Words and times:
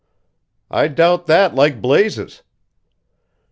"I 0.71 0.87
doubt 0.87 1.27
that 1.27 1.53
like 1.53 1.79
blazes!" 1.79 2.41